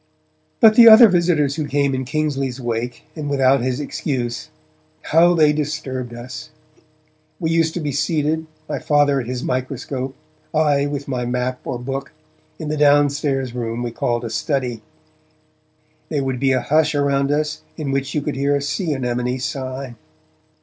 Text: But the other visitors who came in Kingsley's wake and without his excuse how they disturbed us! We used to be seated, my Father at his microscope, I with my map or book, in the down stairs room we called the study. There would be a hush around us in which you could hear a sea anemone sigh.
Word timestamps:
But 0.59 0.73
the 0.73 0.87
other 0.89 1.07
visitors 1.07 1.57
who 1.57 1.67
came 1.67 1.93
in 1.93 2.05
Kingsley's 2.05 2.59
wake 2.59 3.03
and 3.15 3.29
without 3.29 3.61
his 3.61 3.79
excuse 3.79 4.49
how 5.03 5.35
they 5.35 5.53
disturbed 5.53 6.11
us! 6.11 6.49
We 7.39 7.51
used 7.51 7.75
to 7.75 7.79
be 7.79 7.91
seated, 7.91 8.47
my 8.67 8.79
Father 8.79 9.21
at 9.21 9.27
his 9.27 9.43
microscope, 9.43 10.15
I 10.55 10.87
with 10.87 11.07
my 11.07 11.27
map 11.27 11.59
or 11.65 11.77
book, 11.77 12.13
in 12.57 12.69
the 12.69 12.77
down 12.77 13.11
stairs 13.11 13.53
room 13.53 13.83
we 13.83 13.91
called 13.91 14.23
the 14.23 14.31
study. 14.31 14.81
There 16.09 16.23
would 16.23 16.39
be 16.39 16.51
a 16.51 16.61
hush 16.61 16.95
around 16.95 17.31
us 17.31 17.61
in 17.77 17.91
which 17.91 18.15
you 18.15 18.23
could 18.23 18.35
hear 18.35 18.55
a 18.55 18.61
sea 18.63 18.93
anemone 18.93 19.37
sigh. 19.37 19.93